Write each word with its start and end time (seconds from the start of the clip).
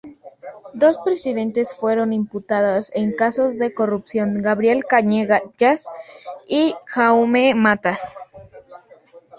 Dos 0.73 0.97
presidentes 1.05 1.75
fueron 1.77 2.11
imputados 2.11 2.91
en 2.95 3.11
casos 3.15 3.59
de 3.59 3.71
corrupción; 3.75 4.41
Gabriel 4.41 4.83
Cañellas 4.85 5.85
y 6.47 6.73
Jaume 6.87 7.53
Matas. 7.53 7.99